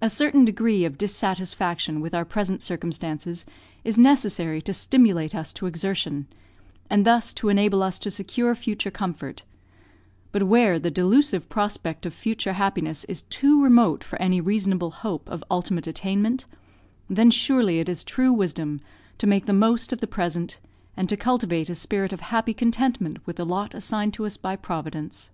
A 0.00 0.08
certain 0.08 0.44
degree 0.44 0.84
of 0.84 0.96
dissatisfaction 0.96 2.00
with 2.00 2.14
our 2.14 2.24
present 2.24 2.62
circumstances 2.62 3.44
is 3.82 3.98
necessary 3.98 4.62
to 4.62 4.72
stimulate 4.72 5.34
us 5.34 5.52
to 5.54 5.66
exertion, 5.66 6.28
and 6.88 7.04
thus 7.04 7.34
to 7.34 7.48
enable 7.48 7.82
us 7.82 7.98
to 7.98 8.10
secure 8.12 8.54
future 8.54 8.92
comfort; 8.92 9.42
but 10.30 10.44
where 10.44 10.78
the 10.78 10.92
delusive 10.92 11.48
prospect 11.48 12.06
of 12.06 12.14
future 12.14 12.52
happiness 12.52 13.02
is 13.06 13.22
too 13.22 13.60
remote 13.64 14.04
for 14.04 14.22
any 14.22 14.40
reasonable 14.40 14.92
hope 14.92 15.28
of 15.28 15.42
ultimate 15.50 15.88
attainment, 15.88 16.46
then 17.10 17.28
surely 17.28 17.80
it 17.80 17.88
is 17.88 18.04
true 18.04 18.32
wisdom 18.32 18.80
to 19.18 19.26
make 19.26 19.46
the 19.46 19.52
most 19.52 19.92
of 19.92 19.98
the 19.98 20.06
present, 20.06 20.60
and 20.96 21.08
to 21.08 21.16
cultivate 21.16 21.68
a 21.68 21.74
spirit 21.74 22.12
of 22.12 22.20
happy 22.20 22.54
contentment 22.54 23.18
with 23.26 23.34
the 23.34 23.44
lot 23.44 23.74
assigned 23.74 24.14
to 24.14 24.24
us 24.24 24.36
by 24.36 24.54
Providence. 24.54 25.30